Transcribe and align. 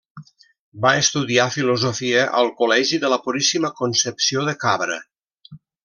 Va 0.85 0.93
estudiar 1.01 1.45
Filosofia 1.57 2.23
al 2.41 2.49
Col·legi 2.63 3.01
de 3.05 3.13
la 3.15 3.23
Puríssima 3.27 3.73
Concepció 3.83 4.49
de 4.51 4.57
Cabra. 4.67 4.99